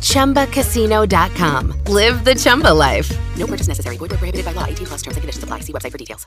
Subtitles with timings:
[0.00, 1.84] ChumbaCasino.com.
[1.86, 3.10] Live the Chumba life.
[3.36, 3.96] No purchase necessary.
[3.96, 4.64] Void prohibited by law.
[4.66, 5.60] 18 plus terms and conditions apply.
[5.60, 6.26] See website for details.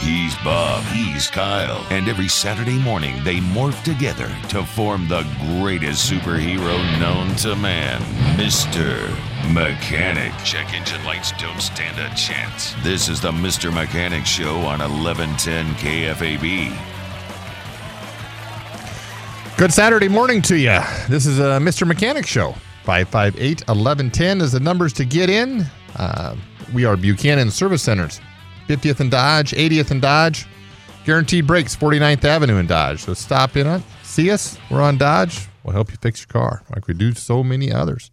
[0.00, 5.26] He's Bob, he's Kyle, and every Saturday morning they morph together to form the
[5.60, 8.00] greatest superhero known to man,
[8.38, 9.10] Mr.
[9.52, 10.32] Mechanic.
[10.42, 12.74] Check engine lights don't stand a chance.
[12.82, 13.72] This is the Mr.
[13.72, 16.74] Mechanic Show on 1110 KFAB.
[19.58, 20.80] Good Saturday morning to you.
[21.10, 21.86] This is a Mr.
[21.86, 22.54] Mechanic Show.
[22.84, 25.66] 558 1110 is the numbers to get in.
[25.96, 26.34] Uh,
[26.72, 28.20] we are Buchanan Service Centers,
[28.70, 30.46] 50th and Dodge, 80th and Dodge.
[31.04, 33.00] Guaranteed brakes, 49th Avenue in Dodge.
[33.00, 34.58] So stop in on, see us.
[34.70, 35.48] We're on Dodge.
[35.64, 38.12] We'll help you fix your car like we do so many others.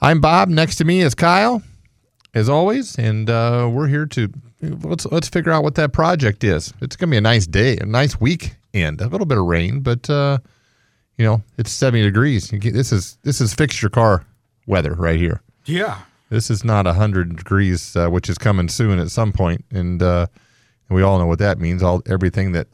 [0.00, 0.48] I'm Bob.
[0.48, 1.62] Next to me is Kyle,
[2.34, 4.28] as always, and uh, we're here to
[4.60, 6.74] let's let's figure out what that project is.
[6.80, 10.10] It's gonna be a nice day, a nice weekend, a little bit of rain, but
[10.10, 10.38] uh,
[11.16, 12.50] you know it's 70 degrees.
[12.50, 14.26] This is this is fix your car
[14.66, 15.42] weather right here.
[15.64, 16.00] Yeah.
[16.34, 20.26] This is not 100 degrees, uh, which is coming soon at some point, and uh,
[20.90, 21.80] we all know what that means.
[21.80, 22.66] All everything that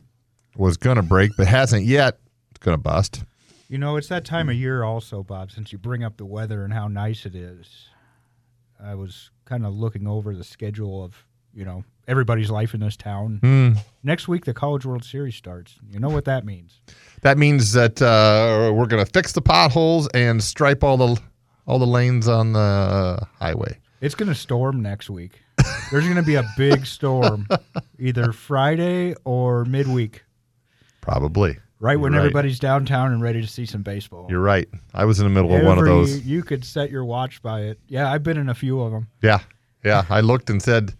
[0.56, 2.18] was gonna break but hasn't yet,
[2.52, 3.22] it's gonna bust.
[3.68, 6.64] You know, it's that time of year also, Bob, since you bring up the weather
[6.64, 7.90] and how nice it is.
[8.82, 12.96] I was kind of looking over the schedule of, you know, everybody's life in this
[12.96, 13.40] town.
[13.42, 13.72] Hmm.
[14.02, 15.78] Next week, the College World Series starts.
[15.86, 16.80] You know what that means.
[17.20, 21.20] That means that uh, we're gonna fix the potholes and stripe all the
[21.70, 23.78] all the lanes on the highway.
[24.00, 25.40] It's going to storm next week.
[25.92, 27.46] There's going to be a big storm
[27.98, 30.24] either Friday or midweek,
[31.00, 31.58] Probably.
[31.78, 32.26] right when You're right.
[32.26, 34.26] everybody's downtown and ready to see some baseball.
[34.28, 34.68] You're right.
[34.94, 36.24] I was in the middle of one of those.
[36.26, 37.78] You could set your watch by it.
[37.86, 39.06] Yeah, I've been in a few of them.
[39.22, 39.40] Yeah,
[39.84, 40.04] yeah.
[40.10, 40.92] I looked and said,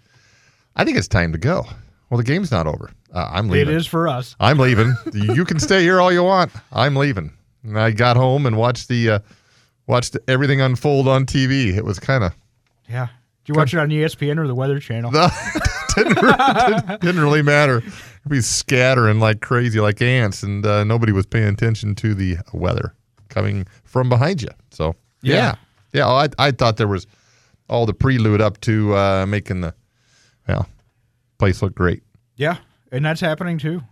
[0.77, 1.65] "I think it's time to go."
[2.11, 2.91] Well, the game's not over.
[3.13, 3.75] Uh, I'm leaving.
[3.75, 4.37] It is for us.
[4.39, 4.95] I'm leaving.
[5.13, 6.53] you can stay here all you want.
[6.73, 7.33] I'm leaving.
[7.65, 9.19] And I got home and watched the uh,
[9.91, 11.77] watched everything unfold on TV.
[11.77, 12.33] It was kind of
[12.89, 13.09] Yeah.
[13.45, 15.11] Did you watch it on ESPN or the Weather Channel?
[15.97, 17.83] didn't, didn't, didn't really matter.
[18.29, 22.95] We scattering like crazy, like ants, and uh, nobody was paying attention to the weather
[23.29, 24.49] coming from behind you.
[24.71, 25.55] So yeah, Yeah.
[25.95, 26.07] yeah.
[26.07, 27.07] oh, I I thought there was
[27.69, 29.75] all the prelude up to uh, making the
[30.47, 30.69] well
[31.39, 32.03] place look great.
[32.37, 32.59] Yeah,
[32.93, 33.83] and that's happening too.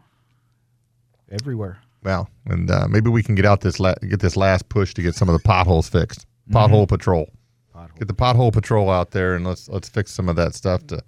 [1.30, 1.80] Everywhere.
[2.02, 5.02] Well, and uh, maybe we can get out this la- get this last push to
[5.02, 6.26] get some of the potholes fixed.
[6.50, 7.28] Pothole patrol.
[7.74, 7.98] Pothole.
[7.98, 11.02] Get the pothole patrol out there and let's let's fix some of that stuff to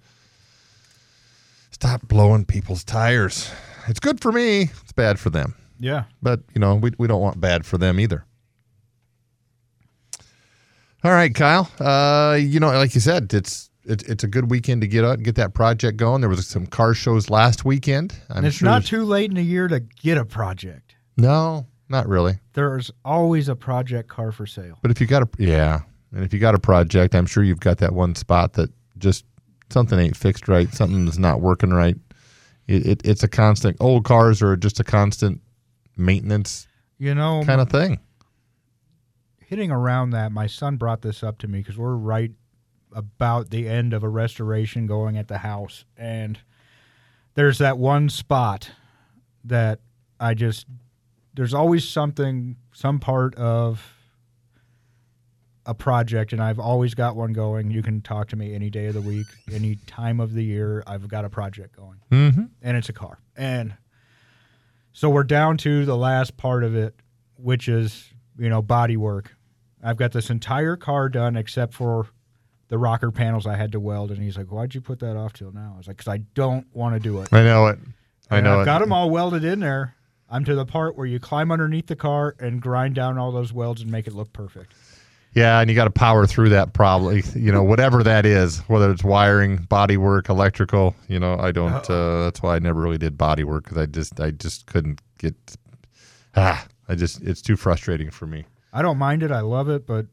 [1.71, 3.51] stop blowing people's tires.
[3.87, 4.69] It's good for me.
[4.83, 5.55] It's bad for them.
[5.79, 6.03] Yeah.
[6.21, 8.25] But you know, we we don't want bad for them either.
[11.03, 11.67] All right, Kyle.
[11.79, 15.15] Uh, you know, like you said, it's it's it's a good weekend to get out
[15.15, 16.21] and get that project going.
[16.21, 18.15] There was some car shows last weekend.
[18.29, 20.95] I'm it's sure not too late in the year to get a project.
[21.17, 22.39] No, not really.
[22.53, 24.77] There's always a project car for sale.
[24.81, 25.81] But if you got a yeah,
[26.13, 29.25] and if you got a project, I'm sure you've got that one spot that just
[29.69, 31.95] something ain't fixed right, something's not working right.
[32.67, 33.77] It, it it's a constant.
[33.79, 35.41] Old cars are just a constant
[35.97, 36.67] maintenance
[36.99, 37.99] You know, kind of thing.
[39.39, 42.31] hitting around that, my son brought this up to me because we're right
[42.93, 45.85] about the end of a restoration going at the house.
[45.97, 46.39] And
[47.35, 48.71] there's that one spot
[49.43, 49.79] that
[50.19, 50.67] I just,
[51.33, 53.93] there's always something, some part of
[55.65, 57.71] a project, and I've always got one going.
[57.71, 60.83] You can talk to me any day of the week, any time of the year.
[60.87, 61.99] I've got a project going.
[62.11, 62.43] Mm-hmm.
[62.61, 63.19] and it's a car.
[63.35, 63.75] And
[64.91, 66.95] so we're down to the last part of it,
[67.37, 69.35] which is, you know, body work.
[69.83, 72.07] I've got this entire car done except for
[72.71, 74.11] the rocker panels I had to weld.
[74.11, 75.73] And he's like, Why'd you put that off till now?
[75.75, 77.27] I was like, Because I don't want to do it.
[77.31, 77.77] I know it.
[78.31, 78.65] I And know I've it.
[78.65, 79.93] got them all welded in there.
[80.29, 83.51] I'm to the part where you climb underneath the car and grind down all those
[83.51, 84.73] welds and make it look perfect.
[85.33, 87.23] Yeah, and you got to power through that probably.
[87.35, 90.95] You know, whatever that is, whether it's wiring, body work, electrical.
[91.09, 91.89] You know, I don't.
[91.89, 95.01] Uh, that's why I never really did body work because I just I just couldn't
[95.17, 95.35] get.
[96.37, 98.45] Ah, I just it's too frustrating for me.
[98.71, 99.31] I don't mind it.
[99.31, 100.05] I love it, but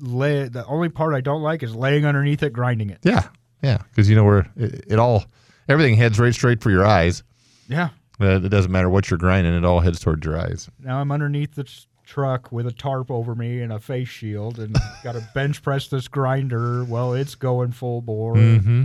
[0.00, 2.98] lay, the only part I don't like is laying underneath it, grinding it.
[3.02, 3.28] Yeah,
[3.62, 5.24] yeah, because you know where it, it all
[5.68, 7.22] everything heads right straight for your eyes.
[7.68, 7.90] Yeah.
[8.20, 10.68] Uh, it doesn't matter what you're grinding; it all heads towards your eyes.
[10.78, 11.66] Now I'm underneath the
[12.04, 15.88] truck with a tarp over me and a face shield, and got to bench press
[15.88, 16.84] this grinder.
[16.84, 18.34] Well, it's going full bore.
[18.34, 18.84] Mm-hmm.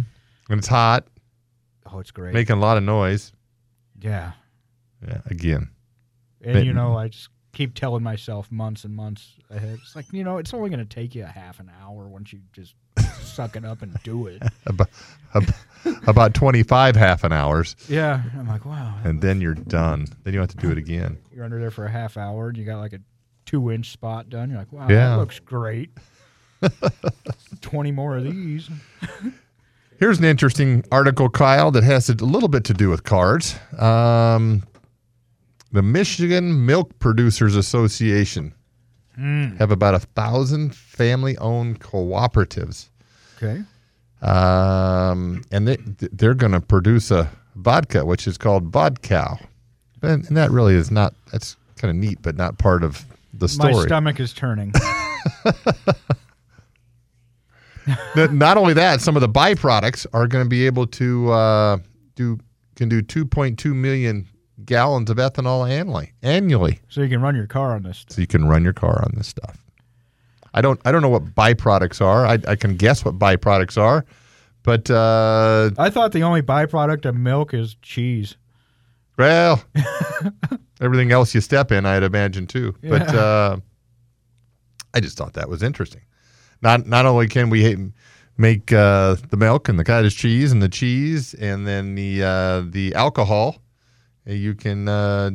[0.49, 1.07] And it's hot,
[1.91, 2.33] Oh, it's great.
[2.33, 3.31] making a lot of noise.
[3.99, 4.33] yeah.
[5.05, 5.69] Yeah, again.
[6.43, 9.79] And you know, I just keep telling myself months and months ahead.
[9.81, 12.31] It's like you know, it's only going to take you a half an hour once
[12.31, 12.75] you just
[13.23, 14.43] suck it up and do it.
[14.67, 14.89] About,
[16.07, 18.95] about 25 half an hours, Yeah, I'm like, wow.
[19.03, 20.07] and then you're done.
[20.23, 21.17] Then you have to do it again.
[21.31, 22.99] You're under there for a half hour, and you got like a
[23.45, 24.49] two-inch spot done.
[24.49, 25.09] You're like, wow, Yeah.
[25.09, 25.91] that looks great.
[27.61, 28.69] Twenty more of these.
[29.99, 33.55] Here's an interesting article, Kyle, that has a little bit to do with cards.
[33.77, 34.63] Um,
[35.75, 38.53] the Michigan Milk Producers Association
[39.17, 42.89] have about a thousand family-owned cooperatives,
[43.37, 43.61] Okay.
[44.21, 45.77] um, and they
[46.11, 49.39] they're going to produce a vodka, which is called Vodkow,
[50.01, 51.13] and, and that really is not.
[51.31, 53.73] That's kind of neat, but not part of the story.
[53.73, 54.73] My stomach is turning.
[58.15, 61.77] Not only that, some of the byproducts are going to be able to uh,
[62.15, 62.39] do
[62.75, 64.27] can do 2.2 million
[64.63, 66.13] gallons of ethanol annually.
[66.21, 68.05] Annually, so you can run your car on this.
[68.07, 69.57] so you can run your car on this stuff.
[70.53, 72.25] I don't I don't know what byproducts are.
[72.25, 74.05] I, I can guess what byproducts are,
[74.63, 78.37] but uh, I thought the only byproduct of milk is cheese.
[79.17, 79.63] well,
[80.81, 82.75] everything else you step in, I'd imagine too.
[82.81, 83.57] But uh,
[84.93, 86.01] I just thought that was interesting.
[86.61, 87.91] Not not only can we
[88.37, 92.63] make uh, the milk and the cottage cheese and the cheese and then the uh,
[92.65, 93.57] the alcohol,
[94.25, 95.31] you can uh,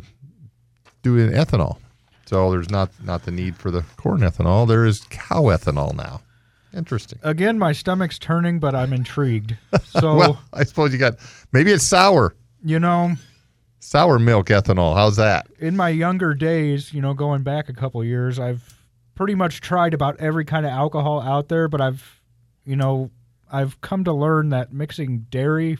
[1.02, 1.78] do it in ethanol.
[2.26, 4.66] So there's not not the need for the corn ethanol.
[4.66, 6.20] There is cow ethanol now.
[6.72, 7.18] Interesting.
[7.24, 9.56] Again, my stomach's turning, but I'm intrigued.
[9.86, 11.16] So well, I suppose you got
[11.52, 13.12] maybe it's sour you know,
[13.80, 14.94] sour milk ethanol.
[14.94, 15.46] How's that?
[15.58, 18.84] in my younger days, you know, going back a couple years, I've
[19.14, 22.20] pretty much tried about every kind of alcohol out there, but I've,
[22.64, 23.10] you know,
[23.50, 25.78] I've come to learn that mixing dairy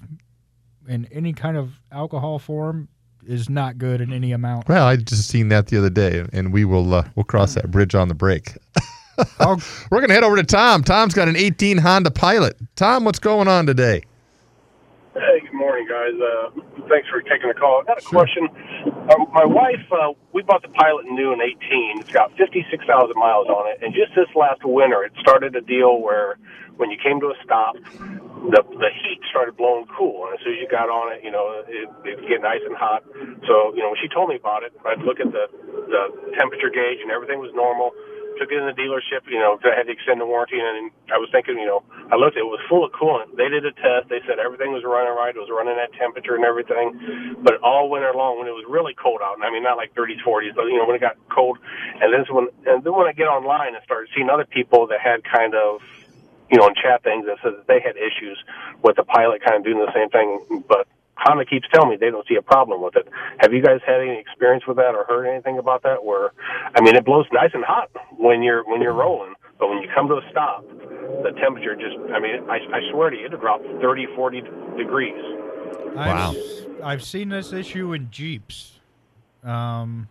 [0.89, 2.89] in any kind of alcohol form
[3.27, 4.69] is not good in any amount.
[4.69, 7.71] Well, I just seen that the other day, and we will uh, we'll cross that
[7.71, 8.53] bridge on the break.
[9.41, 10.83] We're gonna head over to Tom.
[10.83, 12.57] Tom's got an 18 Honda Pilot.
[12.77, 14.03] Tom, what's going on today?
[15.13, 16.15] Hey, good morning, guys.
[16.15, 16.51] Uh,
[16.89, 17.83] thanks for taking the call.
[17.83, 18.49] I got a question.
[18.87, 22.01] Um, my wife, uh, we bought the Pilot new in 18.
[22.01, 26.01] It's got 56,000 miles on it, and just this last winter, it started a deal
[26.01, 26.39] where
[26.81, 27.77] when you came to a stop,
[28.49, 31.29] the the heat started blowing cool, and as soon as you got on it, you
[31.29, 33.05] know, it, it get nice and hot.
[33.45, 35.45] So, you know, when she told me about it, I'd look at the
[35.93, 37.93] the temperature gauge, and everything was normal.
[38.41, 41.29] Took it in the dealership, you know, had to extend the warranty, and I was
[41.29, 43.37] thinking, you know, I looked, it was full of coolant.
[43.37, 44.09] They did a test.
[44.09, 45.37] They said everything was running right.
[45.37, 47.37] It was running at temperature and everything.
[47.45, 49.93] But all winter long, when it was really cold out, and I mean, not like
[49.93, 51.61] 30s, 40s, but, you know, when it got cold,
[52.01, 55.05] and then when, and then when I get online and started seeing other people that
[55.05, 55.85] had kind of,
[56.51, 58.39] you know, in chat things that said that they had issues
[58.83, 60.87] with the pilot kind of doing the same thing, but
[61.17, 63.07] Honda keeps telling me they don't see a problem with it.
[63.39, 66.05] Have you guys had any experience with that or heard anything about that?
[66.05, 66.33] Where,
[66.75, 69.89] I mean, it blows nice and hot when you're when you're rolling, but when you
[69.95, 70.65] come to a stop,
[71.23, 74.41] the temperature just, I mean, I, I swear to you, it dropped 30, 40
[74.79, 75.15] degrees.
[75.95, 76.31] Wow.
[76.31, 78.81] I've, I've seen this issue in Jeeps.
[79.45, 80.09] Um,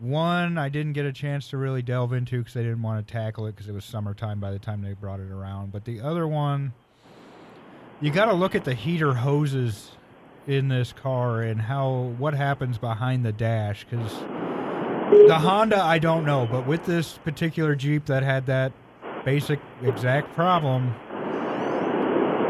[0.00, 3.12] one I didn't get a chance to really delve into because they didn't want to
[3.12, 5.72] tackle it because it was summertime by the time they brought it around.
[5.72, 6.72] But the other one,
[8.00, 9.90] you got to look at the heater hoses
[10.46, 14.12] in this car and how what happens behind the dash because
[15.28, 18.72] the Honda I don't know, but with this particular Jeep that had that
[19.24, 20.88] basic exact problem,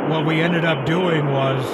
[0.09, 1.65] what we ended up doing was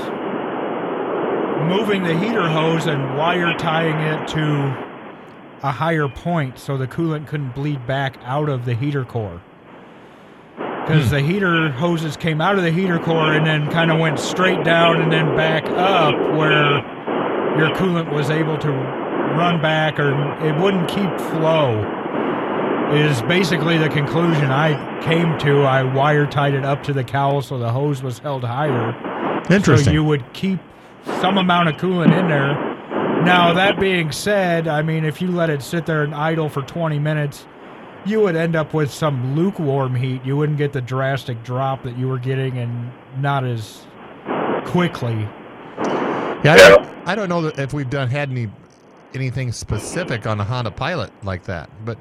[1.68, 4.85] moving the heater hose and wire tying it to
[5.62, 9.40] a higher point so the coolant couldn't bleed back out of the heater core.
[10.56, 11.16] Because hmm.
[11.16, 14.64] the heater hoses came out of the heater core and then kind of went straight
[14.64, 16.76] down and then back up where
[17.58, 20.12] your coolant was able to run back or
[20.46, 21.92] it wouldn't keep flow.
[22.92, 25.62] Is basically the conclusion I came to.
[25.62, 28.94] I wire tied it up to the cowl so the hose was held higher.
[29.50, 29.86] Interesting.
[29.86, 30.60] So you would keep
[31.20, 32.75] some amount of coolant in there.
[33.24, 36.62] Now, that being said, I mean, if you let it sit there and idle for
[36.62, 37.46] 20 minutes
[38.06, 40.24] you would end up with some lukewarm heat.
[40.24, 43.84] You wouldn't get the drastic drop that you were getting, and not as
[44.66, 45.28] quickly.
[46.44, 48.48] Yeah, I don't, I don't know that if we've done had any
[49.14, 51.98] anything specific on the Honda Pilot like that, but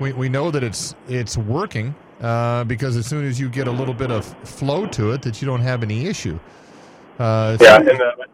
[0.00, 3.72] we, we know that it's it's working uh, because as soon as you get a
[3.72, 6.38] little bit of flow to it, that you don't have any issue.
[7.18, 8.26] Uh, so- Yeah, and the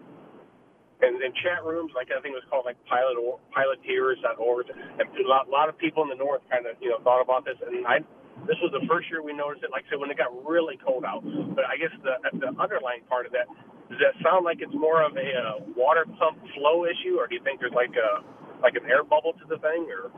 [1.04, 5.04] and in chat rooms, like I think it was called like pilot or piloteers.org, and
[5.04, 7.61] a lot, lot of people in the north kind of you know thought about this,
[7.61, 8.00] and I
[8.49, 9.70] this was the first year we noticed it.
[9.70, 11.23] Like I said, when it got really cold out,
[11.54, 13.46] but I guess the the underlying part of that
[13.92, 17.37] does that sound like it's more of a uh, water pump flow issue, or do
[17.37, 18.25] you think there's like a
[18.64, 20.08] like an air bubble to the thing, or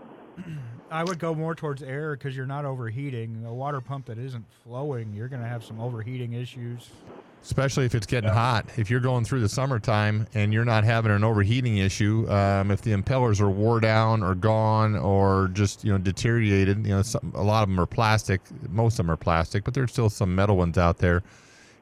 [0.91, 3.45] I would go more towards air because you're not overheating.
[3.47, 6.91] A water pump that isn't flowing, you're going to have some overheating issues.
[7.43, 8.67] especially if it's getting hot.
[8.77, 12.83] If you're going through the summertime and you're not having an overheating issue, um, if
[12.83, 17.33] the impellers are wore down or gone or just you know deteriorated, you know some,
[17.35, 18.41] a lot of them are plastic.
[18.69, 21.23] Most of them are plastic, but there's still some metal ones out there.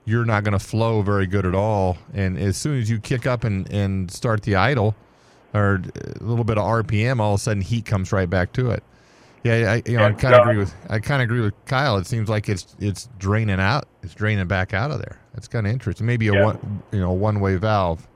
[0.04, 1.96] You're not going to flow very good at all.
[2.12, 4.94] And as soon as you kick up and, and start the idle,
[5.54, 8.70] or a little bit of RPM, all of a sudden heat comes right back to
[8.70, 8.82] it.
[9.44, 11.98] Yeah, I you know I kind of agree with I kind of agree with Kyle.
[11.98, 15.20] It seems like it's it's draining out, it's draining back out of there.
[15.34, 16.06] That's kind of interesting.
[16.06, 16.44] Maybe a Yeah.
[16.44, 18.08] one you know one way valve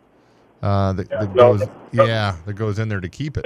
[0.62, 1.60] uh, that, Yeah, that goes
[1.92, 2.04] no.
[2.06, 3.44] yeah that goes in there to keep it.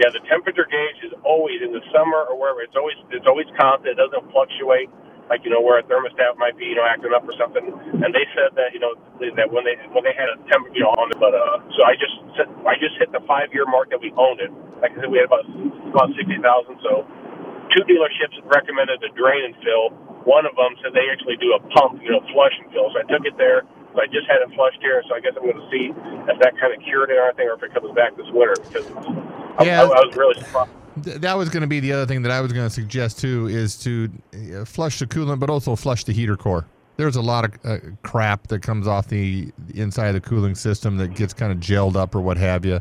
[0.00, 2.62] yeah, the temperature gauge is always in the summer or wherever.
[2.62, 3.98] It's always it's always constant.
[3.98, 4.88] It doesn't fluctuate.
[5.32, 7.64] Like you know where a thermostat might be, you know, acting up or something.
[7.64, 10.84] And they said that you know that when they when they had a temp, you
[10.84, 11.16] know, on it.
[11.16, 12.20] But uh, so I just
[12.68, 14.52] I just hit the five year mark that we owned it.
[14.84, 15.48] Like I said, we had about
[15.88, 16.84] about sixty thousand.
[16.84, 17.08] So
[17.72, 19.96] two dealerships recommended a drain and fill.
[20.28, 22.92] One of them said they actually do a pump, you know, flush and fill.
[22.92, 23.64] So I took it there.
[23.96, 25.00] So I just had it flushed here.
[25.08, 25.96] So I guess I'm going to see
[26.28, 28.60] if that kind of cured it or anything, or if it comes back this winter.
[28.68, 28.84] Because
[29.56, 30.76] I, I, I was really surprised.
[31.04, 33.18] Th- that was going to be the other thing that I was going to suggest
[33.18, 36.66] too is to uh, flush the coolant, but also flush the heater core.
[36.96, 40.98] There's a lot of uh, crap that comes off the, inside of the cooling system
[40.98, 42.80] that gets kind of gelled up or what have you.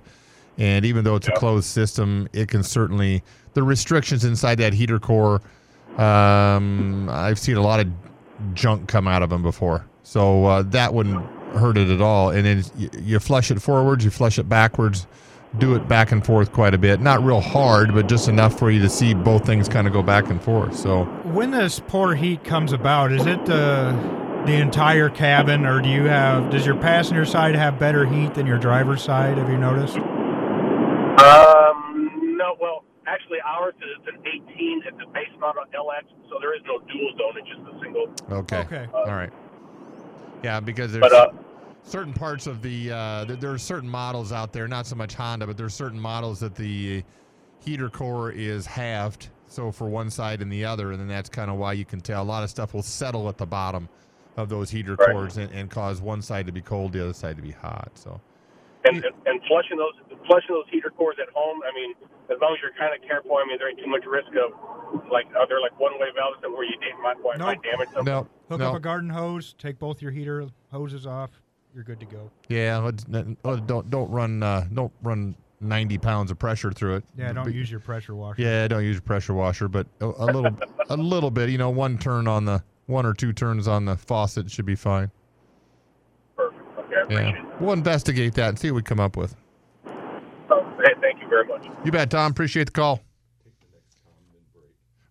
[0.58, 5.00] And even though it's a closed system, it can certainly the restrictions inside that heater
[5.00, 5.42] core.
[5.98, 7.88] Um, I've seen a lot of
[8.54, 12.30] junk come out of them before, so uh, that wouldn't hurt it at all.
[12.30, 15.08] And then you, you flush it forwards, you flush it backwards,
[15.58, 17.02] do it back and forth quite a bit.
[17.02, 20.02] Not real hard, but just enough for you to see both things kind of go
[20.02, 20.76] back and forth.
[20.78, 23.92] So When this poor heat comes about, is it the
[24.46, 28.48] the entire cabin, or do you have does your passenger side have better heat than
[28.48, 29.38] your driver's side?
[29.38, 29.98] Have you noticed?
[31.20, 34.84] Um, no, well, actually, ours is an 18.
[34.88, 37.38] It's a base model LX, so there is no dual zone.
[37.38, 38.08] It's just a single.
[38.40, 38.88] okay, Okay.
[38.94, 39.32] all right,
[40.44, 41.28] yeah, because there's But uh,
[41.84, 45.14] certain parts of the uh, there, there are certain models out there, not so much
[45.14, 47.04] Honda, but there's certain models that the
[47.60, 51.52] heater core is halved, so for one side and the other, and then that's kind
[51.52, 53.88] of why you can tell a lot of stuff will settle at the bottom
[54.38, 55.10] of those heater Right.
[55.12, 57.92] cores and, and cause one side to be cold, the other side to be hot.
[57.96, 58.22] So
[58.86, 59.94] and, and and flushing those
[60.26, 61.60] flushing those heater cores at home.
[61.64, 61.94] I mean,
[62.32, 63.36] as long as you're kind of careful.
[63.36, 66.38] I mean, there ain't too much risk of like are there like one way valves
[66.42, 67.48] that where you da- might, might, Nope.
[67.48, 68.06] might damage something.
[68.06, 71.41] no, Hook no, up a garden hose, take both your heater hoses off.
[71.74, 72.30] You're good to go.
[72.50, 76.96] yeah, let's, n- uh, don't don't run uh, don't run ninety pounds of pressure through
[76.98, 77.04] it.
[77.18, 78.42] Yeah, don't But- use your pressure washer.
[78.42, 80.48] Yeah, don't use your pressure washer, but a, a little,
[80.90, 81.50] a little bit.
[81.50, 84.76] You know, one turn on the one or two turns on the faucet should be
[84.76, 85.10] fine.
[86.36, 86.62] Perfect.
[86.78, 89.32] Okay, I appreciate Yeah, we'll investigate that and see what we come up with.
[89.32, 89.38] it.
[90.50, 91.66] So, hey, thank you very much.
[91.86, 92.32] You bet, Tom.
[92.32, 93.00] Appreciate the call.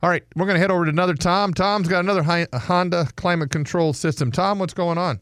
[0.02, 1.52] All right, we're gonna head over to another Tom.
[1.54, 2.22] Tom's got another
[2.54, 4.30] Honda climate control system.
[4.32, 5.20] Tom, what's going on?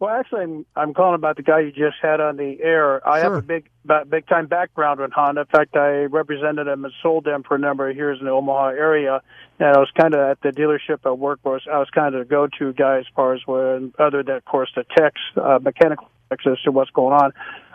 [0.00, 3.06] Well, actually, I'm, I'm calling about the guy you just had on the air.
[3.06, 3.68] I have a big,
[4.08, 5.40] big time background with Honda.
[5.40, 8.30] In fact, I represented them and sold them for a number of years in the
[8.30, 9.22] Omaha area.
[9.58, 11.40] And I was kind of at the dealership at work.
[11.42, 14.44] Was I was kind of the go-to guy as far as when, other than of
[14.44, 17.32] course the techs, uh, mechanical techs as to what's going on.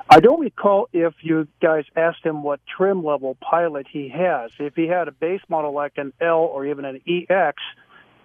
[0.10, 4.51] I don't recall if you guys asked him what trim level pilot he has.
[4.60, 7.58] If he had a base model like an L or even an EX,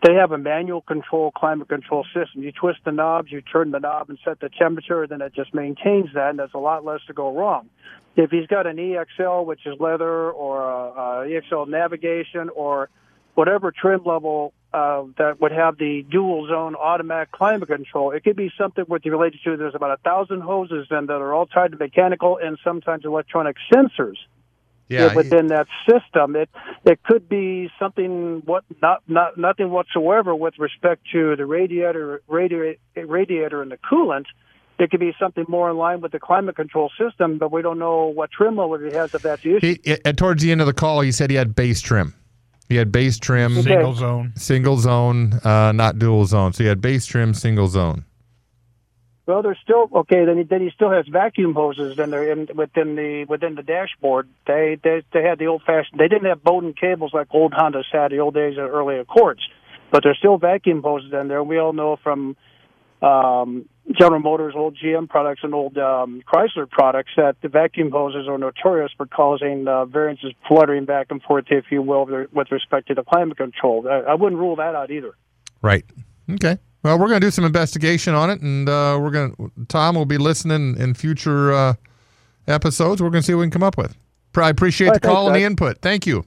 [0.02, 2.42] they have a manual control climate control system.
[2.42, 5.54] You twist the knobs, you turn the knob and set the temperature, then it just
[5.54, 7.68] maintains that, and there's a lot less to go wrong.
[8.16, 12.90] If he's got an EXL, which is leather, or a, a EXL navigation, or
[13.34, 18.36] whatever trim level uh, that would have the dual zone automatic climate control, it could
[18.36, 21.72] be something with related to there's about a thousand hoses then that are all tied
[21.72, 24.16] to mechanical and sometimes electronic sensors
[24.88, 26.34] Yeah, within that system.
[26.36, 26.48] It
[26.84, 32.76] it could be something what not not nothing whatsoever with respect to the radiator radiator
[32.96, 34.24] radiator and the coolant.
[34.78, 37.78] it could be something more in line with the climate control system, but we don't
[37.78, 39.76] know what trim level it has if that's the issue.
[39.84, 42.14] He, at, towards the end of the call, he said he had base trim.
[42.68, 43.62] He had base trim, Okay.
[43.62, 44.32] Single zone.
[44.36, 46.52] single zone, uh, not dual zone.
[46.52, 48.04] So he had base trim, single zone.
[49.28, 50.24] Well, there's still okay.
[50.24, 53.62] Then he, then he still has vacuum hoses in there in, within the within the
[53.62, 54.26] dashboard.
[54.46, 56.00] They they they had the old fashioned.
[56.00, 59.46] They didn't have Bowden cables like old Hondas had the old days of early Accords,
[59.92, 61.44] but there's still vacuum hoses in there.
[61.44, 62.38] We all know from
[63.02, 63.68] um,
[64.00, 68.38] General Motors, old GM products, and old um, Chrysler products that the vacuum hoses are
[68.38, 72.94] notorious for causing uh, variances fluttering back and forth, if you will, with respect to
[72.94, 73.86] the climate control.
[73.86, 75.12] I, I wouldn't rule that out either.
[75.60, 75.84] Right.
[76.30, 76.56] Okay.
[76.88, 79.66] Well, we're going to do some investigation on it, and uh, we're going to.
[79.68, 81.74] Tom will be listening in future uh,
[82.46, 83.02] episodes.
[83.02, 83.94] We're going to see what we can come up with.
[84.34, 85.46] I appreciate All the right, thanks, call and the guys.
[85.50, 85.82] input.
[85.82, 86.24] Thank you.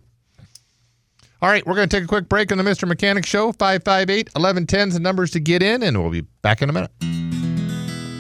[1.42, 2.88] All right, we're going to take a quick break on the Mr.
[2.88, 3.54] Mechanic Show.
[3.54, 6.92] 558 1110 is the numbers to get in, and we'll be back in a minute.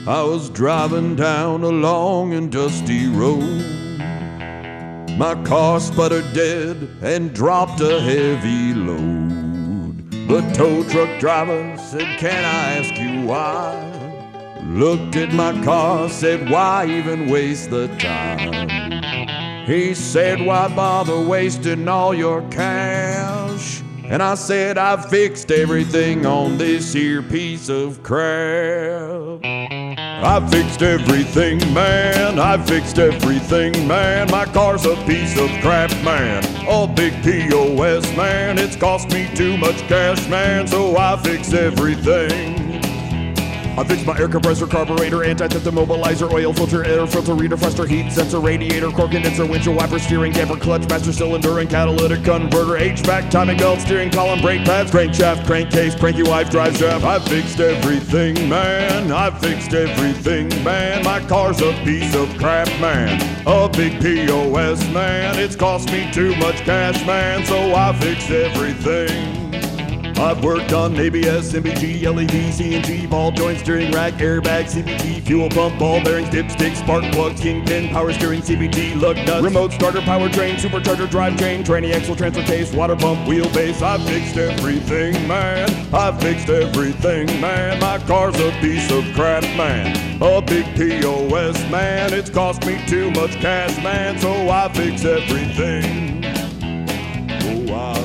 [0.07, 3.43] I was driving down a long and dusty road.
[5.15, 9.50] My car sputtered dead and dropped a heavy load.
[10.31, 14.61] The tow truck driver said, Can I ask you why?
[14.63, 18.69] Looked at my car, said, Why even waste the time?
[19.67, 23.83] He said, Why bother wasting all your cash?
[24.05, 29.41] And I said, I've fixed everything on this here piece of crap.
[29.97, 32.39] I fixed everything, man.
[32.39, 34.29] I fixed everything, man.
[34.31, 36.43] My car's a piece of crap, man.
[36.67, 38.57] A big POS, man.
[38.57, 40.67] It's cost me too much cash, man.
[40.67, 42.70] So I fixed everything.
[43.77, 48.11] I fixed my air compressor, carburetor, anti-theft immobilizer, oil filter, air filter, reader, fluster, heat
[48.11, 53.31] sensor, radiator, core condenser, windshield wiper, steering damper, clutch, master cylinder, and catalytic converter, HVAC,
[53.31, 57.05] timing belt, steering column, brake pads, crankshaft, crankcase, cranky wife, drive shaft.
[57.05, 59.09] I fixed everything, man.
[59.09, 61.03] I fixed everything, man.
[61.05, 63.21] My car's a piece of crap, man.
[63.47, 65.39] A big POS, man.
[65.39, 67.45] It's cost me too much cash, man.
[67.45, 69.40] So I fixed everything.
[70.21, 75.79] I've worked on ABS, MBG, LED, CNG, ball joints, steering rack, airbag, CVT, fuel pump,
[75.79, 81.07] ball bearings, dipstick, spark plugs, kingpin, power steering, CVT, lug nuts, remote starter, powertrain, supercharger,
[81.07, 83.81] drivetrain, tranny axle, transfer case, water pump, wheelbase.
[83.81, 85.67] I've fixed everything, man.
[85.91, 87.79] I've fixed everything, man.
[87.79, 90.21] My car's a piece of crap, man.
[90.21, 92.13] A big POS, man.
[92.13, 94.19] It's cost me too much cash, man.
[94.19, 96.25] So I fixed everything.
[97.43, 98.00] Oh, I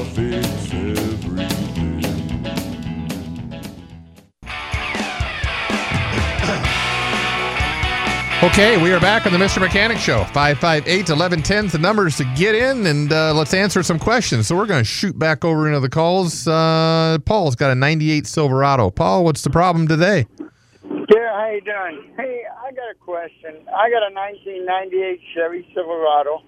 [8.46, 9.58] Okay, we are back on the Mr.
[9.58, 10.22] Mechanic Show.
[10.26, 14.46] 558 1110 is the numbers to get in, and uh, let's answer some questions.
[14.46, 16.46] So we're going to shoot back over into the calls.
[16.46, 18.92] Uh, Paul's got a 98 Silverado.
[18.92, 20.28] Paul, what's the problem today?
[20.38, 22.14] Yeah, how you doing?
[22.16, 23.66] Hey, I got a question.
[23.66, 26.40] I got a 1998 Chevy Silverado,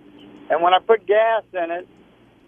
[0.50, 1.88] and when I put gas in it,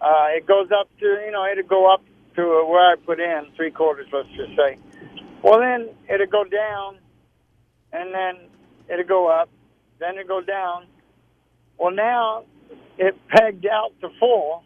[0.00, 2.04] uh, it goes up to you know it'll go up
[2.36, 4.78] to where I put in three quarters, let's just say.
[5.42, 6.98] Well, then it'll go down,
[7.92, 8.50] and then
[8.90, 9.48] it'll go up,
[9.98, 10.86] then it'll go down.
[11.78, 12.44] Well, now
[12.98, 14.64] it pegged out to full,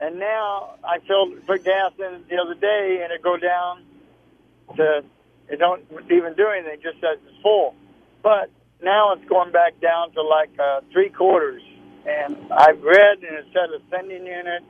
[0.00, 3.82] and now I filled put gas in the other day, and it go down
[4.76, 5.04] to
[5.48, 7.74] it don't even do anything, just says it's full.
[8.22, 8.50] But
[8.82, 11.62] now it's going back down to like uh, three quarters.
[12.06, 14.62] And I've read, and it said a sending unit,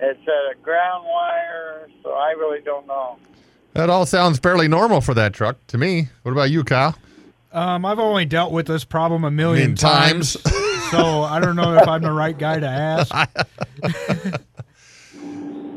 [0.00, 3.18] it said a ground wire, so I really don't know.
[3.72, 6.08] That all sounds fairly normal for that truck to me.
[6.22, 6.96] What about you, Kyle?
[7.54, 10.34] Um, I've only dealt with this problem a million Million times.
[10.42, 13.14] times, so I don't know if I'm the right guy to ask.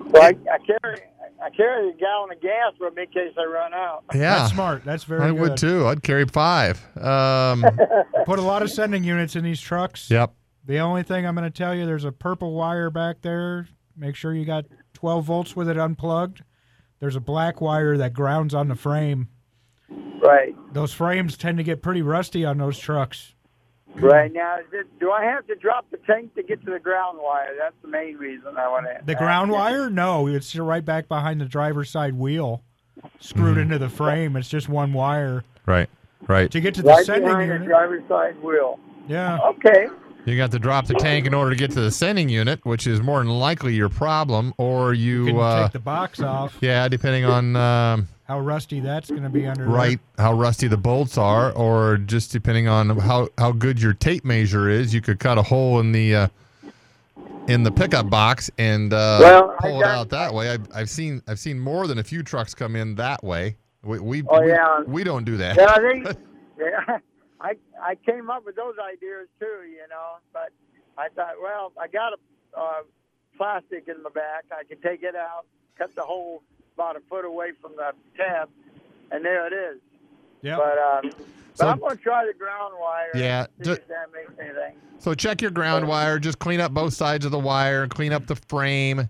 [0.09, 1.01] Well, I, I carry
[1.43, 4.03] I carry a gallon of gas, but in case I run out.
[4.13, 4.37] Yeah.
[4.39, 4.83] That's smart.
[4.85, 5.39] That's very I good.
[5.39, 5.85] would too.
[5.85, 6.79] I'd carry five.
[6.97, 7.65] Um,
[8.25, 10.09] Put a lot of sending units in these trucks.
[10.09, 10.33] yep.
[10.65, 13.67] The only thing I'm going to tell you, there's a purple wire back there.
[13.95, 16.41] Make sure you got 12 volts with it unplugged.
[16.99, 19.27] There's a black wire that grounds on the frame.
[19.89, 20.55] Right.
[20.73, 23.33] Those frames tend to get pretty rusty on those trucks.
[23.95, 27.17] Right now, it, do I have to drop the tank to get to the ground
[27.21, 27.55] wire?
[27.57, 29.03] That's the main reason I want to.
[29.05, 29.89] The ground wire?
[29.89, 32.61] No, it's right back behind the driver's side wheel,
[33.19, 34.35] screwed into the frame.
[34.35, 35.43] It's just one wire.
[35.65, 35.89] Right.
[36.27, 36.51] Right.
[36.51, 38.79] To get to the right sending behind the driver's side wheel.
[39.07, 39.39] Yeah.
[39.39, 39.87] Okay.
[40.25, 42.85] You got to drop the tank in order to get to the sending unit, which
[42.85, 46.57] is more than likely your problem, or you, You can uh, take the box off.
[46.59, 49.73] yeah, depending on um, How rusty that's going to be under there.
[49.73, 54.25] right how rusty the bolts are, or just depending on how how good your tape
[54.25, 56.27] measure is, you could cut a hole in the uh,
[57.47, 60.49] in the pickup box and uh, Well, I pull it out that way.
[60.49, 63.55] I've, I've seen I've seen more than a few trucks come in that way.
[63.83, 64.81] We we Oh, we, yeah.
[64.81, 65.55] we don't do that.
[65.55, 66.01] Yeah, they
[66.65, 66.97] Yeah,
[67.39, 70.17] I I came up with those ideas too, you know.
[70.33, 70.49] But
[70.97, 72.81] I thought, well, I got a uh,
[73.37, 74.43] plastic in my back.
[74.51, 75.45] I can take it out,
[75.77, 76.43] cut the hole
[76.77, 78.49] about a foot away from the tab,
[79.11, 79.79] and there it is.
[80.43, 80.57] Yeah.
[80.57, 83.09] But um, but So- I'm going to try the ground wire.
[83.15, 84.75] Yeah, See ju- if that makes anything.
[84.99, 86.19] So check your ground wire.
[86.19, 87.87] Just clean up both sides of the wire.
[87.87, 89.09] Clean up the frame.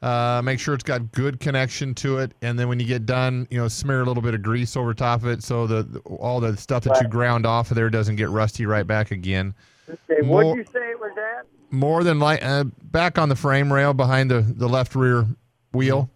[0.00, 3.46] Uh, make sure it's got good connection to it, and then when you get done,
[3.52, 6.40] you know, smear a little bit of grease over top of it so the all
[6.40, 9.54] the stuff that you ground off of there doesn't get rusty right back again.
[9.88, 11.46] Okay, More- what'd you say it was at?
[11.70, 15.24] More than like uh, back on the frame rail behind the the left rear
[15.72, 16.10] wheel.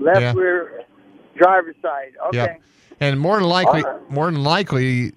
[0.00, 0.32] Left Yeah.
[0.34, 0.82] rear
[1.36, 2.12] driver's side.
[2.28, 2.36] Okay.
[2.38, 2.60] Yep.
[3.00, 4.10] And more than likely, All right.
[4.10, 5.12] more than likely,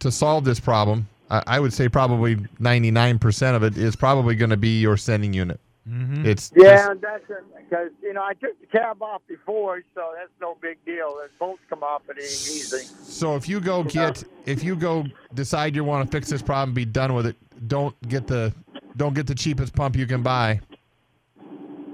[0.00, 4.50] to solve this problem, I, I would say probably 99% of it is probably going
[4.50, 5.60] to be your sending unit.
[5.88, 6.26] Mm-hmm.
[6.26, 7.24] It's Yeah, that's
[7.56, 11.14] because you know I took the cab off before, so that's no big deal.
[11.14, 12.84] The bolts come off it easy.
[13.02, 16.74] So if you go get if you go decide you want to fix this problem,
[16.74, 17.36] be done with it.
[17.68, 18.52] Don't get the
[18.98, 20.60] don't get the cheapest pump you can buy.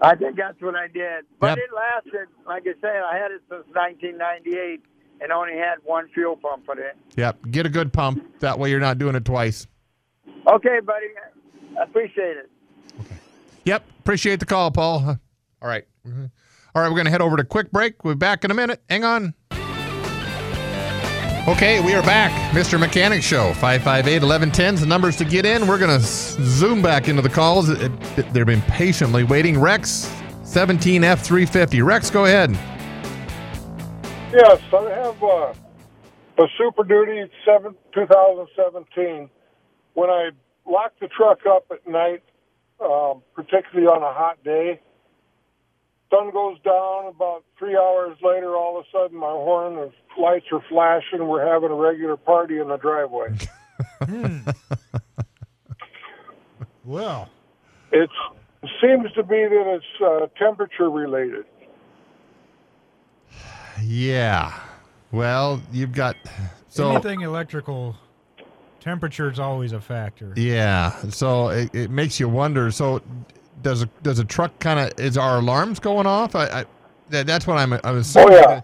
[0.04, 1.58] I think that's what I did, but Yep.
[1.58, 2.28] it lasted.
[2.46, 4.82] Like I said, I had it since 1998
[5.20, 6.92] and only had one fuel pump put in.
[7.16, 8.40] Yep, get a good pump.
[8.40, 9.66] That way you're not doing it twice.
[10.46, 11.06] Okay, buddy,
[11.78, 12.50] I appreciate it.
[13.64, 15.18] Yep, appreciate the call, Paul.
[15.62, 15.84] All right.
[16.06, 16.30] Mhm.
[16.74, 18.04] All right, we're going to head over to quick break.
[18.04, 18.82] We'll be back in a minute.
[18.90, 19.32] Hang on.
[21.46, 22.32] Okay, we are back.
[22.52, 22.80] Mr.
[22.80, 25.66] Mechanic Show, 558-1110 is the numbers to get in.
[25.66, 27.68] We're going to zoom back into the calls.
[27.68, 29.60] They've been patiently waiting.
[29.60, 30.10] Rex,
[30.44, 31.84] 17F350.
[31.84, 32.52] Rex, go ahead.
[34.32, 35.52] Yes, I have uh,
[36.38, 39.28] a Super Duty 7, 2017.
[39.92, 40.30] When I
[40.64, 42.22] lock the truck up at night,
[42.80, 44.80] um, particularly on a hot day,
[46.14, 47.06] sun goes down.
[47.06, 51.26] About three hours later, all of a sudden, my horn and lights are flashing.
[51.26, 53.36] We're having a regular party in the driveway.
[56.84, 57.30] Well,
[57.92, 58.12] It's,
[58.62, 61.46] it seems to be that it's uh, temperature related.
[63.82, 64.52] Yeah.
[65.12, 66.16] Well, you've got
[66.68, 67.96] so anything electrical,
[68.80, 70.34] temperature's always a factor.
[70.36, 70.90] yeah.
[71.08, 72.70] So it, it makes you wonder.
[72.70, 73.00] So
[73.64, 76.36] does a does a truck kind of is our alarms going off?
[76.36, 76.64] I, I
[77.10, 78.60] that, that's what I'm I'm assuming Oh, yeah.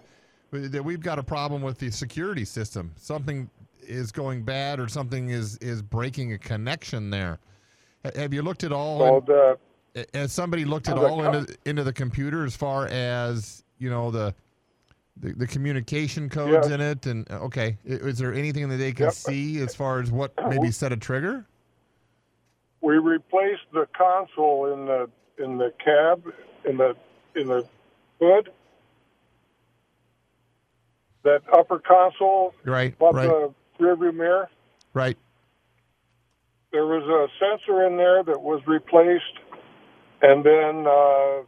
[0.51, 2.91] that, that we've got a problem with the security system.
[2.95, 3.49] Something
[3.81, 7.39] is going bad, or something is is breaking a connection there.
[8.15, 8.99] Have you looked at all?
[9.27, 9.57] So
[9.95, 14.09] in- has somebody looked at all into into the computer as far as you know
[14.11, 14.33] the
[15.17, 19.13] the, the communication codes in it and okay is there anything that they can Yep.
[19.13, 21.45] see as far as what maybe set a trigger
[22.81, 26.33] we replaced the console in the in the cab
[26.65, 26.95] in the
[27.35, 27.67] in the
[28.19, 28.51] hood.
[31.23, 34.49] That upper console right above right the rearview mirror.
[34.93, 35.17] right
[36.71, 39.37] There was a sensor in there that was replaced,
[40.21, 41.43] and then uh,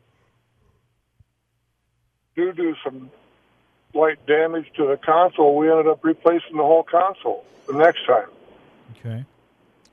[2.35, 3.09] due to some
[3.95, 8.27] light damage to the console, we ended up replacing the whole console the next time
[8.99, 9.25] Okay.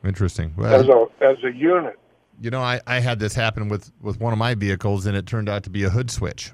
[0.04, 1.98] Interesting as a as a unit.
[2.40, 5.26] you know I, I had this happen with with one of my vehicles and it
[5.26, 6.52] turned out to be a hood switch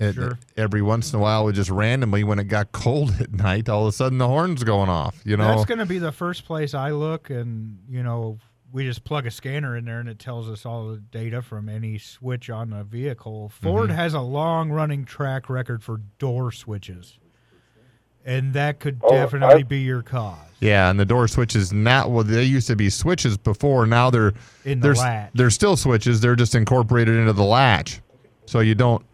[0.00, 0.36] it, Sure.
[0.56, 3.68] every once in a while, it would just randomly, when it got cold at night,
[3.68, 5.20] all of a sudden the horn's going off.
[5.24, 8.38] You know, That's going to be the first place I look, and you know,
[8.72, 11.68] we just plug a scanner in there, and it tells us all the data from
[11.68, 13.50] any switch on the vehicle.
[13.50, 13.96] Ford Mm-hmm.
[13.96, 17.16] has a long-running track record for door switches,
[18.24, 20.38] and that could Oh, definitely I- be your cause.
[20.60, 22.06] Yeah, and the door switches now.
[22.06, 23.84] Well, they used to be switches before.
[23.84, 24.32] Now they're
[24.64, 25.30] In the they're, latch.
[25.34, 26.20] They're still switches.
[26.20, 28.00] They're just incorporated into the latch,
[28.46, 29.04] so you don't.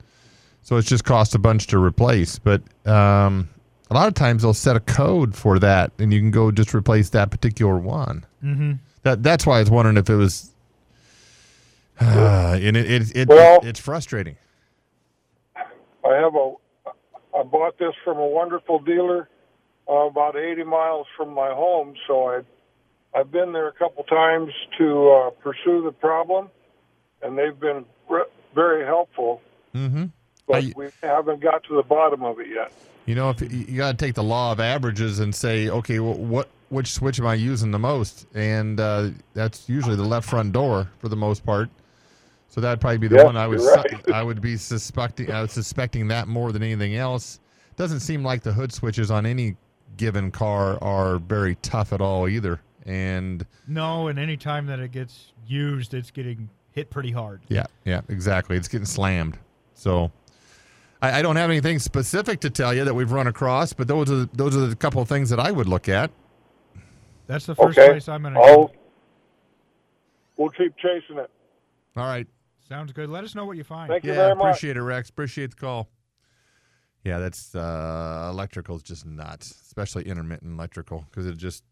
[0.63, 2.39] So it's just cost a bunch to replace.
[2.39, 3.49] But um,
[3.91, 6.75] a lot of times they'll set a code for that, and you can go just
[6.75, 8.27] replace that particular one.
[8.45, 8.73] Mm-hmm.
[9.05, 10.51] That that's why I was wondering if it was.
[11.99, 14.37] and it, it, it, Well- it's frustrating.
[15.57, 16.53] I have a.
[17.37, 19.29] I bought this from a wonderful dealer
[19.89, 22.41] uh, about 80 miles from my home, so I,
[23.15, 26.51] I've been there a couple times to uh, pursue the problem,
[27.23, 29.41] and they've been re- very helpful.
[29.75, 30.07] Mm-hmm.
[30.47, 32.73] But I- we haven't got to the bottom of it yet.
[33.07, 35.99] You know, if you, you got to take the law of averages and say, okay,
[35.99, 38.27] well, what which switch am I using the most?
[38.35, 41.71] And uh, that's usually the left front door for the most part.
[42.59, 45.31] So that'd probably be the Yes, one I would you're su- I would be suspecting.
[45.31, 47.39] I was suspecting that more than anything else.
[47.77, 49.55] Doesn't seem like the hood switches on any
[49.97, 52.61] given car are very tough at all either.
[52.85, 57.43] And No, and any time that it gets used, it's getting hit pretty hard.
[57.49, 58.57] yeah, yeah, exactly.
[58.57, 59.39] It's getting slammed.
[59.75, 60.11] So,
[61.01, 64.11] I, I don't have anything specific to tell you that we've run across, but those
[64.11, 66.11] are those are the couple of things that I would look at.
[67.29, 67.87] That's the first Okay.
[67.91, 68.73] place I'm going to I'll- go.
[70.37, 71.31] We'll keep chasing it.
[71.97, 72.27] All right.
[72.69, 73.09] Sounds good.
[73.09, 73.89] Let us know what you find.
[73.91, 74.45] Thank you yeah, very much.
[74.45, 75.09] appreciate it, Rex.
[75.09, 75.89] Appreciate the call.
[77.05, 81.65] Yeah, that's uh, electrical is just nuts, especially intermittent electrical, because it just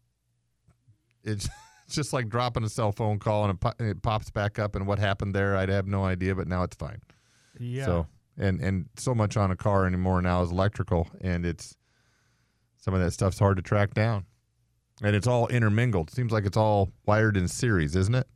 [1.23, 1.47] it's
[1.85, 4.75] it's just like dropping a cell phone call and it, po- it pops back up.
[4.75, 7.01] And what happened there, I'd have no idea, but now it's fine.
[7.59, 7.85] Yeah.
[7.85, 8.07] So
[8.37, 11.75] and and so much on a car anymore now is electrical, and it's
[12.77, 14.25] some of that stuff's hard to track down,
[15.03, 16.09] and it's all intermingled.
[16.09, 18.27] Seems like it's all wired in series, isn't it?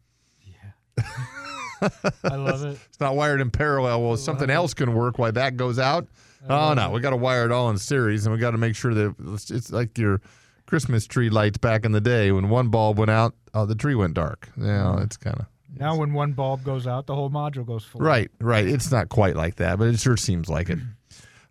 [1.81, 2.77] I love it.
[2.89, 4.01] It's not wired in parallel.
[4.03, 6.07] Well, something else can work while that goes out.
[6.49, 8.75] Oh no, we got to wire it all in series, and we got to make
[8.75, 10.21] sure that it's, it's like your
[10.65, 13.93] Christmas tree lights back in the day when one bulb went out, oh, the tree
[13.95, 14.49] went dark.
[14.57, 15.45] Yeah, it's kind of
[15.77, 18.01] Now, when one bulb goes out, the whole module goes full.
[18.01, 18.65] right, right.
[18.67, 20.79] It's not quite like that, but it sure seems like it.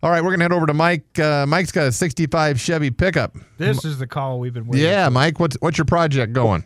[0.03, 1.19] All right, we're gonna head over to Mike.
[1.19, 3.37] Uh, Mike's got a '65 Chevy pickup.
[3.59, 4.83] This is the call we've been waiting.
[4.85, 4.91] For.
[4.91, 6.63] Yeah, Mike, what's what's your project going?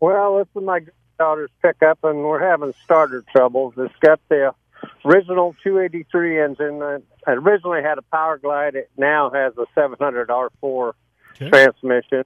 [0.00, 0.80] Well, this is my
[1.18, 3.74] daughter's pickup, and we're having starter troubles.
[3.76, 4.54] It's got the
[5.04, 6.82] original 283 engine.
[6.82, 8.74] Uh, It originally had a Powerglide.
[8.74, 10.92] It now has a 700 R4
[11.34, 12.24] transmission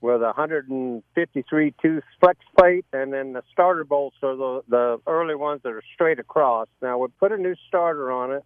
[0.00, 5.36] with a 153 tooth flex plate, and then the starter bolts are the the early
[5.36, 6.68] ones that are straight across.
[6.82, 8.44] Now we put a new starter on it,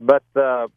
[0.00, 0.68] but the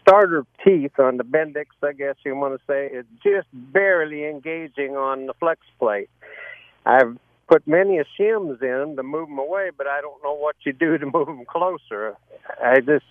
[0.00, 4.96] starter teeth on the Bendix, I guess you want to say, is just barely engaging
[4.96, 6.10] on the flex plate.
[6.84, 7.16] I've
[7.48, 10.72] put many a shims in to move them away, but I don't know what you
[10.72, 12.14] do to move them closer.
[12.62, 13.04] I just,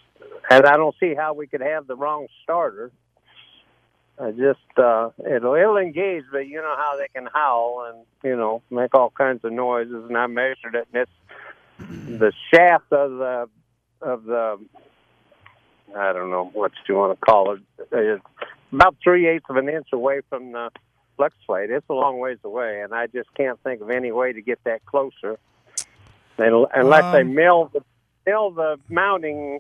[0.49, 2.91] and I don't see how we could have the wrong starter.
[4.19, 8.36] I just, uh, it'll, it'll engage, but you know how they can howl and, you
[8.36, 10.05] know, make all kinds of noises.
[10.07, 11.12] And I measured it, and it's
[12.19, 13.49] the shaft of the,
[14.01, 14.59] of the,
[15.97, 18.23] I don't know what you want to call it, it's
[18.71, 20.69] about three eighths of an inch away from the
[21.15, 21.69] flex plate.
[21.69, 24.60] It's a long ways away, and I just can't think of any way to get
[24.65, 25.38] that closer.
[26.38, 27.82] They, unless they Um, mill the
[28.26, 29.60] mill the mounting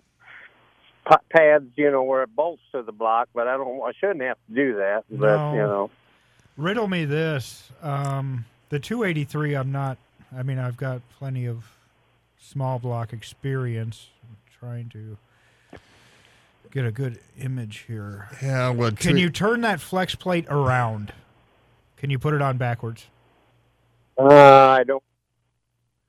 [1.05, 3.29] pa- pads, you know, where it bolts to the block.
[3.33, 3.81] But I don't.
[3.81, 5.03] I shouldn't have to do that.
[5.09, 5.51] But No.
[5.53, 5.89] you know,
[6.57, 7.71] Riddle me this.
[7.81, 9.97] Um, the 283, I'm not,
[10.35, 11.63] I mean, I've got plenty of
[12.39, 14.09] small block experience.
[14.23, 15.17] I'm trying to
[16.71, 18.29] get a good image here.
[18.41, 21.13] Yeah, well, Can two- you turn that flex plate around?
[22.03, 23.07] Can you put it on backwards?
[24.17, 25.01] uh, I don't.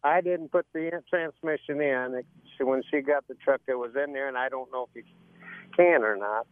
[0.03, 2.25] I didn't put the transmission in.
[2.59, 5.05] When she got the truck, it was in there, and I don't know if you
[5.77, 6.47] can or not.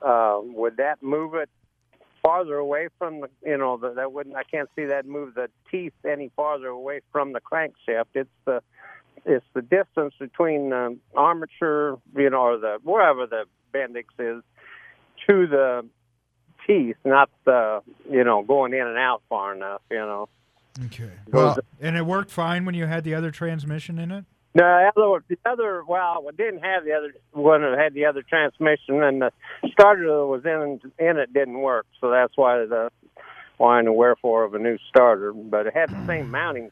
[0.00, 1.50] Uh, would that move it
[2.22, 3.30] farther away from the?
[3.44, 4.36] You know, the, that wouldn't.
[4.36, 8.14] I can't see that move the teeth any farther away from the crankshaft.
[8.14, 8.62] It's the
[9.24, 14.44] it's the distance between the armature, you know, or the wherever the Bendix is,
[15.28, 15.84] to the
[16.68, 19.80] teeth, not the you know going in and out far enough.
[19.90, 20.28] You know.
[20.86, 21.10] Okay.
[21.32, 24.24] Well- and it worked fine when you had the other transmission in it?
[24.54, 28.06] No, the other, the other, well, we didn't have the other one that had the
[28.06, 29.30] other transmission, and the
[29.72, 32.90] starter that was in in it didn't work, so that's why the
[33.58, 35.32] why and the wherefore of a new starter.
[35.32, 36.70] But it had the same mounting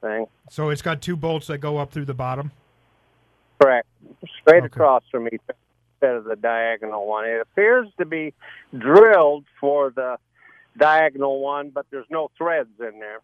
[0.00, 2.52] thing, So it's got two bolts that go up through the bottom?
[3.60, 3.88] correct,
[4.40, 5.58] straight across from each other
[6.00, 7.24] instead of the diagonal one.
[7.26, 8.34] It appears to be
[8.76, 10.16] drilled for the
[10.78, 13.20] diagonal one, but there's no threads in there,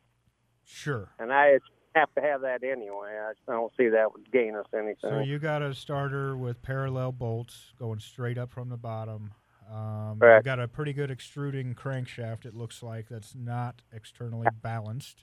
[0.64, 1.08] Sure.
[1.18, 1.58] and I
[1.94, 3.16] have to have that anyway.
[3.16, 4.96] I don't see that would gain us anything.
[5.00, 9.32] So you got a starter with parallel bolts going straight up from the bottom.
[9.70, 10.44] Um, you Correct.
[10.44, 12.44] got a pretty good extruding crankshaft.
[12.44, 15.22] It looks like that's not externally balanced.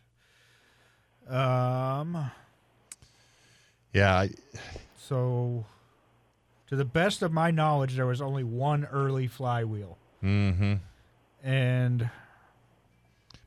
[1.28, 2.32] Um,
[3.94, 4.30] yeah, I,
[4.98, 5.66] so
[6.72, 10.76] to the best of my knowledge, there was only one early flywheel, mm-hmm.
[11.44, 12.10] and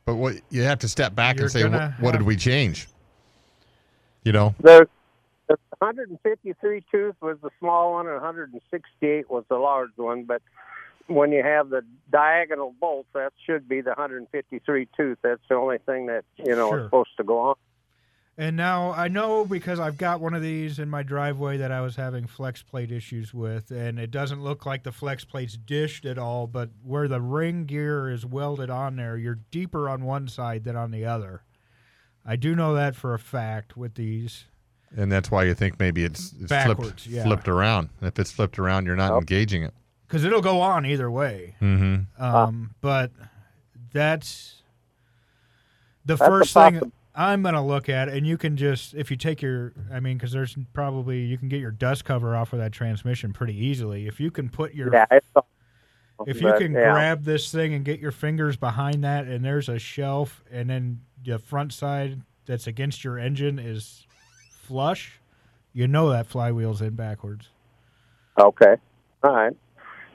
[0.04, 2.86] But what you have to step back and say, what, gonna what did we change?
[4.24, 4.86] You know, The,
[5.48, 10.24] the 153 tooth was the small one, and 168 was the large one.
[10.24, 10.42] But
[11.06, 11.82] when you have the
[12.12, 15.18] diagonal bolts, that should be the 153 tooth.
[15.22, 16.78] That's the only thing that you know Sure.
[16.80, 17.54] is supposed to go on.
[18.36, 21.80] And now I know because I've got one of these in my driveway that I
[21.82, 26.04] was having flex plate issues with, and it doesn't look like the flex plate's dished
[26.04, 30.26] at all, but where the ring gear is welded on there, you're deeper on one
[30.26, 31.42] side than on the other.
[32.26, 34.46] I do know that for a fact with these.
[34.96, 37.22] and that's why you think maybe it's, it's flipped, yeah.
[37.22, 37.90] flipped around.
[38.02, 39.74] If it's flipped around, you're not engaging it.
[40.08, 41.54] Because it'll go on either way.
[41.60, 42.22] Mm-hmm.
[42.22, 43.12] Um, But
[43.92, 44.62] that's
[46.04, 46.92] the That's a first thing.
[47.16, 50.00] Possi- I'm gonna look at it, and you can just if you take your, I
[50.00, 53.56] mean, because there's probably you can get your dust cover off of that transmission pretty
[53.56, 54.06] easily.
[54.06, 55.26] If you can put your, Yeah, it's
[56.26, 56.92] if you but, can yeah.
[56.92, 61.00] grab this thing and get your fingers behind that, and there's a shelf, and then
[61.24, 64.06] the front side that's against your engine is
[64.62, 65.20] flush,
[65.72, 67.48] you know that flywheel's in backwards.
[68.38, 68.76] Okay.
[69.22, 69.56] All right.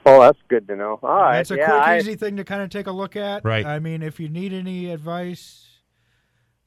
[0.04, 0.98] Well, that's good to know.
[1.02, 1.36] All right.
[1.36, 3.44] That's a yeah, quick, I- easy thing to kind of take a look at.
[3.44, 3.66] Right.
[3.66, 5.66] I mean, if you need any advice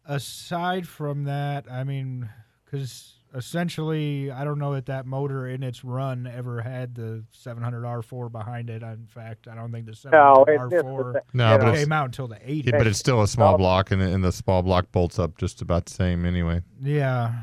[0.05, 2.29] aside from that, I mean,
[2.65, 7.83] because essentially, I don't know that that motor in its run ever had the 700
[7.83, 8.83] R4 behind it.
[8.83, 11.91] In fact, I don't think the No, 700 it's just R4 that- No, but came
[11.91, 12.65] out until the 80s.
[12.65, 15.61] Yeah, but it's still a small block, and, and the small block bolts up just
[15.61, 16.61] about the same anyway.
[16.81, 17.33] Yeah.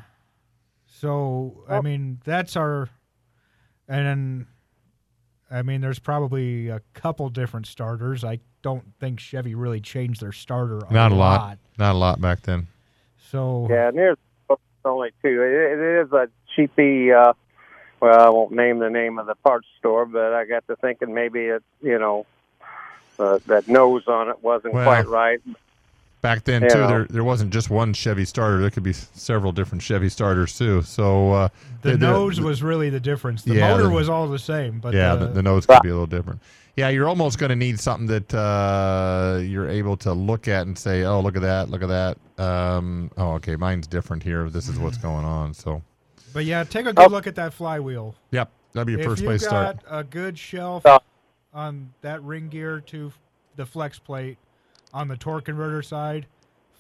[0.87, 2.89] So I mean, that's our,
[3.89, 4.47] and then,
[5.51, 8.23] I mean, there's probably a couple different starters.
[8.25, 10.79] I don't think Chevy really changed their starter.
[10.79, 11.59] A Not a lot.
[11.79, 12.69] Not a lot back then.
[13.31, 14.17] So Yeah, and there's
[14.85, 15.43] only two.
[15.43, 17.13] It, it is a cheapy.
[17.13, 17.33] Uh,
[18.01, 21.13] well, I won't name the name of the parts store, but I got to thinking
[21.13, 22.27] maybe it, you know,
[23.19, 25.41] uh, that nose on it wasn't Well, quite right.
[26.23, 26.87] Back then You too, know.
[26.89, 28.61] there there wasn't just one Chevy starter.
[28.61, 30.83] There could be several different Chevy starters too.
[30.83, 31.49] So uh,
[31.83, 33.43] the the- the- nose was really the difference.
[33.43, 35.81] The Yeah, motor the- was all the same, but yeah, the, the, the nose could
[35.83, 36.41] be a little different.
[36.77, 40.79] Yeah, you're almost going to need something that uh, you're able to look at and
[40.79, 41.69] say, "Oh, look at that!
[41.71, 42.43] Look at that!
[42.43, 44.49] Um, oh, okay, mine's different here.
[44.51, 45.83] This is what's going on." So,
[46.33, 48.15] But yeah, take a good look at that flywheel.
[48.31, 50.01] yep, that'd be your if first place got start.
[50.01, 50.85] a good shelf
[51.53, 53.13] on that ring gear to
[53.57, 54.39] the flex plate
[54.93, 56.27] on the torque converter side,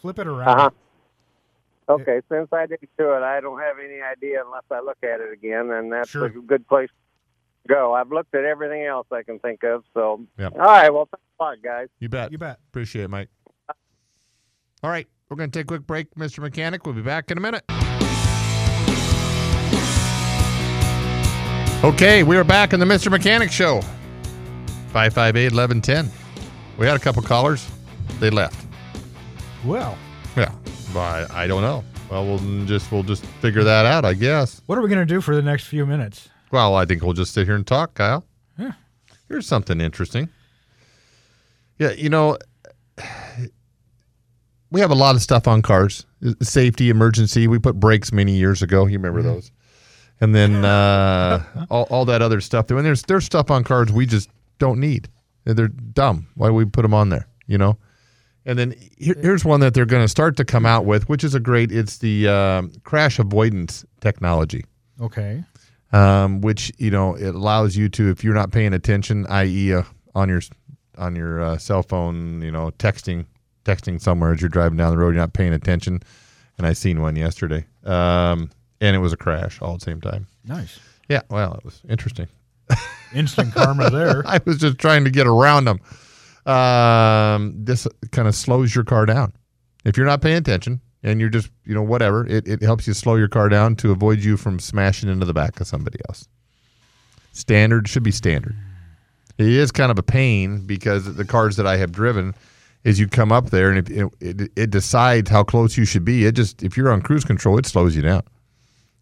[0.00, 0.48] flip it around.
[0.58, 0.70] Uh-huh.
[1.88, 5.20] Okay, since I didn't do it, I don't have any idea unless I look at
[5.20, 6.26] it again, and that's Sure.
[6.26, 6.88] a good place
[7.66, 7.94] to go.
[7.94, 9.82] I've looked at everything else I can think of.
[9.92, 10.52] So, Yep.
[10.54, 10.88] all right.
[10.92, 11.88] Well, thanks a lot, guys.
[11.98, 12.30] You bet.
[12.30, 12.60] You bet.
[12.68, 13.28] Appreciate it, Mike.
[14.82, 16.38] All right, we're going to take a quick break, Mr.
[16.38, 16.86] Mechanic.
[16.86, 17.64] We'll be back in a minute.
[21.82, 23.10] Okay, we are back in the Mr.
[23.10, 23.80] Mechanic Show.
[24.92, 26.10] 558 1110.
[26.78, 27.68] We had a couple callers.
[28.20, 28.66] They left.
[29.64, 29.96] Well,
[30.36, 30.52] Yeah,
[30.92, 31.82] but I, I don't know.
[32.10, 34.60] Well, we'll just we'll just figure that out, I guess.
[34.66, 36.28] what are we going to do for the next few minutes?
[36.50, 38.24] Well, I think we'll just sit here and talk, Kyle.
[38.58, 38.72] Yeah.
[39.28, 40.28] Here's something interesting.
[41.78, 42.36] Yeah, you know,
[44.70, 46.04] we have a lot of stuff on cars.
[46.42, 47.48] Safety, emergency.
[47.48, 48.84] We put brakes many years ago.
[48.86, 49.50] You remember those?
[50.20, 52.70] And then uh, all, all that other stuff.
[52.70, 54.28] And there's there's stuff on cars we just
[54.58, 55.08] don't need.
[55.44, 56.26] They're dumb.
[56.34, 57.26] Why we put them on there?
[57.46, 57.78] You know.
[58.46, 61.24] And then here, here's one that they're going to start to come out with, which
[61.24, 61.70] is a great.
[61.70, 64.64] It's the um, crash avoidance technology
[65.00, 65.44] Okay.
[65.92, 69.82] um, which you know it allows you to, if you're not paying attention, i.e., uh,
[70.14, 70.40] on your
[70.98, 73.26] on your uh, cell phone, you know, texting
[73.64, 76.00] texting somewhere as you're driving down the road, you're not paying attention.
[76.58, 78.50] And I seen one yesterday, um,
[78.80, 80.26] and it was a crash all at the same time.
[80.44, 80.78] Nice.
[81.08, 82.28] Yeah, well, it was interesting.
[83.14, 84.22] Instant karma there.
[84.26, 85.80] I was just trying to get around them.
[86.46, 89.32] Um, this kind of slows your car down.
[89.84, 92.94] If you're not paying attention and you're just, you know, whatever, it, it helps you
[92.94, 96.28] slow your car down to avoid you from smashing into the back of somebody else.
[97.32, 98.56] Standard should be standard.
[99.38, 102.34] It is kind of a pain because the cars that I have driven
[102.84, 106.26] is you come up there and it, it, it decides how close you should be.
[106.26, 108.22] It just, if you're on cruise control, it slows you down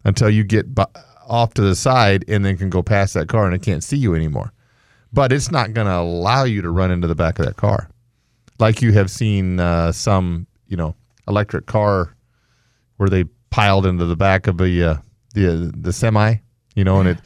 [0.03, 0.83] until you get bu-
[1.27, 3.97] off to the side and then can go past that car and it can't see
[3.97, 4.53] you anymore.
[5.11, 7.89] But it's not going to allow you to run into the back of that car,
[8.59, 10.95] like you have seen uh, some, you know,
[11.27, 12.15] electric car
[12.97, 14.97] where they piled into the back of a uh,
[15.33, 16.35] the the semi,
[16.75, 17.17] you know, and it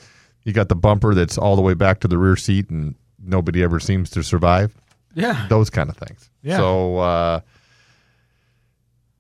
[0.44, 3.62] you got the bumper that's all the way back to the rear seat and nobody
[3.64, 4.74] ever seems to survive.
[5.16, 5.46] Yeah.
[5.50, 6.30] Those kind of things.
[6.42, 6.58] Yeah.
[6.58, 7.40] So uh,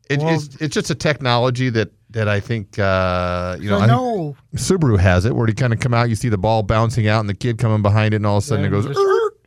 [0.09, 3.79] it, Well- it's it's just a technology that that I think uh, you know.
[3.79, 4.35] I know.
[4.55, 7.19] Subaru has it where you kind of come out, you see the ball bouncing out,
[7.19, 8.85] and the kid coming behind it, and all of a sudden Yeah, it goes.
[8.87, 8.99] just-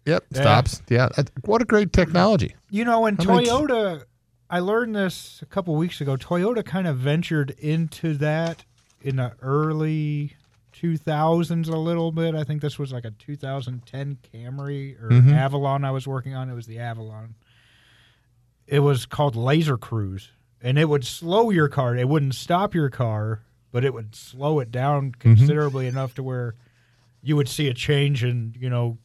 [0.07, 0.40] Yep, Yeah.
[0.40, 0.83] stops.
[0.88, 1.09] Yeah,
[1.44, 2.55] what a great technology.
[2.70, 4.05] You know, and How many- Toyota,
[4.48, 6.16] I learned this a couple weeks ago.
[6.16, 8.64] Toyota kind of ventured into that
[9.02, 10.37] in the early
[10.72, 12.37] 2000s a little bit.
[12.37, 15.33] I think this was like a 2010 Camry or Mhm.
[15.33, 16.48] Avalon I was working on.
[16.50, 17.35] It was the Avalon.
[18.68, 20.31] It was called Laser Cruise,
[20.62, 21.97] and it would slow your car.
[21.97, 23.42] It wouldn't stop your car,
[23.73, 25.21] but it would slow it down Mm-hmm.
[25.35, 26.55] considerably enough to where
[27.23, 28.98] you would see a change in, you know,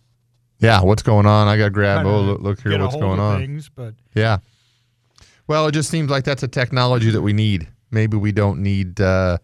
[0.60, 1.48] Yeah, what's going on?
[1.48, 2.06] I got to grab.
[2.06, 3.40] Oh, look, look here, what's going on?
[3.40, 4.38] Things, but Yeah.
[5.48, 7.68] Well, it just seems like that's a technology that we need.
[7.90, 9.02] Maybe we don't need.
[9.02, 9.38] Uh,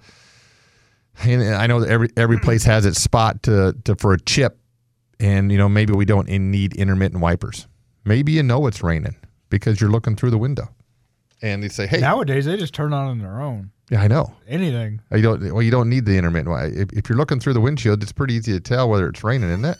[1.23, 4.57] and I know that every every place has its spot to, to for a chip,
[5.19, 7.67] and you know maybe we don't in- need intermittent wipers.
[8.05, 9.15] Maybe you know it's raining
[9.49, 10.69] because you're looking through the window,
[11.41, 13.71] and they say, "Hey, Nowadays, they just turn on on their own.
[13.91, 15.01] yeah, I know." Anything.
[15.11, 15.53] You don't.
[15.53, 16.77] Well, you don't need the intermittent.
[16.77, 19.49] If, if you're looking through the windshield, it's pretty easy to tell whether it's raining,
[19.49, 19.77] isn't it?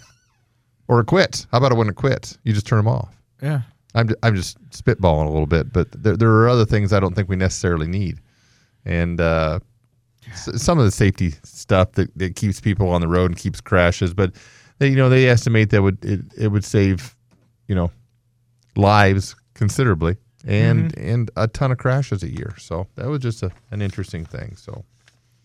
[0.88, 1.48] Or it quits.
[1.52, 2.38] How about it when it quits?
[2.44, 3.14] You just turn them off.
[3.42, 3.62] Yeah.
[3.96, 7.00] I'm just, I'm just spitballing a little bit, but there, there are other things I
[7.00, 8.20] don't think we necessarily need,
[8.86, 9.60] and uh,
[10.30, 13.60] s- some of the safety stuff that, that keeps people on the road and keeps
[13.60, 14.14] crashes.
[14.14, 14.34] But
[14.78, 17.16] they, you know, they estimate that would it, it would save,
[17.68, 17.90] you know,
[18.76, 20.16] lives considerably
[20.48, 21.10] and mm-hmm.
[21.10, 22.54] and a ton of crashes a year.
[22.58, 24.56] So that was just a, an interesting thing.
[24.56, 24.86] So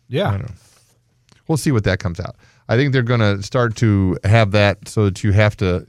[0.08, 0.42] Yeah.
[1.48, 2.36] We'll see what that comes out.
[2.68, 5.86] I think they're going to start to have that so that you have to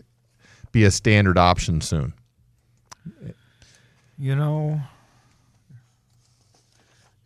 [0.72, 2.14] be a standard option soon.
[4.18, 4.82] You know,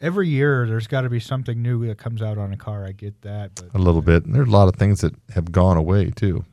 [0.01, 2.85] every year there's got to be something new that comes out on a car.
[2.85, 4.31] I get that, but A little bit.
[4.31, 6.45] There's a lot of things that have gone away too.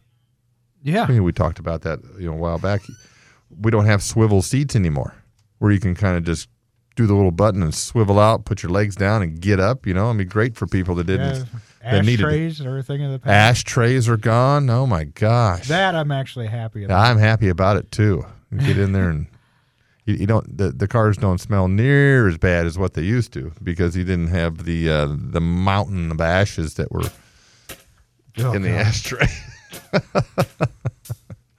[0.82, 2.82] yeah, I mean, we talked about that you know a while back.
[3.60, 5.14] We don't have swivel seats anymore,
[5.64, 6.48] where you can kind of just
[6.94, 9.86] do the little button and swivel out, put your legs down, and get up.
[9.86, 11.48] You know, it'd be great for people that didn't.
[11.82, 13.58] yeah needed ashtrays are a thing of the past.
[13.66, 14.68] Ashtrays are gone.
[14.68, 15.66] Oh my gosh!
[15.68, 17.04] That I'm actually happy about.
[17.10, 18.24] I'm happy about it too.
[18.52, 19.26] You Get in there and
[20.04, 23.32] you, you don't the, the cars don't smell near as bad as what they used
[23.32, 27.10] to because you didn't have the uh, the mountain of ashes that were
[28.38, 28.78] Oh, in the God.
[28.80, 29.26] ashtray.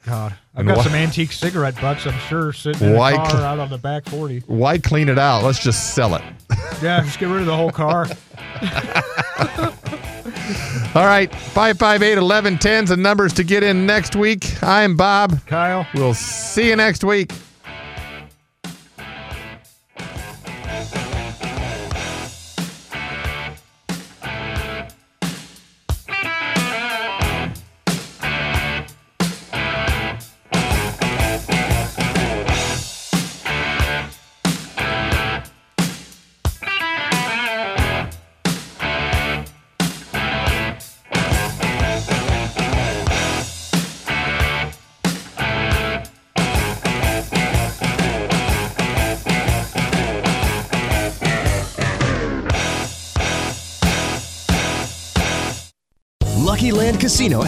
[0.06, 2.06] God, I've And got why- some antique cigarette butts.
[2.06, 4.44] I'm sure sitting in Why a car out on the back forty.
[4.48, 5.44] Why clean it out?
[5.44, 6.22] Let's just sell it.
[6.82, 8.06] Yeah, just get rid of the whole car.
[10.94, 14.62] All right, 558 1110 is the numbers to get in next week.
[14.62, 15.46] I'm Bob.
[15.48, 15.88] Kyle.
[15.94, 17.32] We'll see you next week.